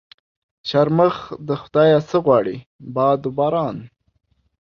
[0.69, 1.17] شرمښ
[1.47, 2.57] د خدا يه څه غواړي؟
[2.95, 3.77] باد و باران.